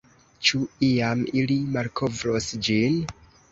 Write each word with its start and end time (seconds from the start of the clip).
Ĉu 0.47 0.59
iam 0.87 1.21
ili 1.43 1.59
malkovros 1.77 2.51
ĝin? 2.71 3.01